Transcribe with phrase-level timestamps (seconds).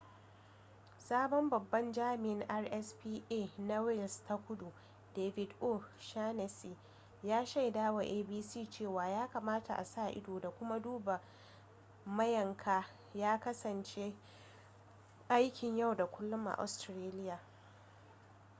[0.97, 4.71] sabon babban jami'in rspca na wales ta kudu
[5.15, 6.77] david o'shannessy
[7.23, 11.21] ya shaidawa abc cewa ya kamata a sa-ido da kuma duba
[12.05, 14.13] mayanka ya kasance
[15.29, 17.39] aikin yau da kullum a australia